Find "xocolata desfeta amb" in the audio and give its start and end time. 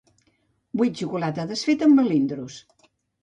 1.01-1.99